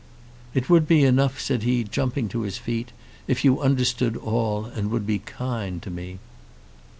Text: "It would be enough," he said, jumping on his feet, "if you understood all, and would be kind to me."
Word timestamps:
"It 0.55 0.67
would 0.67 0.87
be 0.87 1.03
enough," 1.05 1.37
he 1.37 1.43
said, 1.43 1.91
jumping 1.91 2.31
on 2.33 2.43
his 2.43 2.57
feet, 2.57 2.91
"if 3.27 3.45
you 3.45 3.61
understood 3.61 4.17
all, 4.17 4.65
and 4.65 4.89
would 4.89 5.05
be 5.05 5.19
kind 5.19 5.79
to 5.83 5.91
me." 5.91 6.17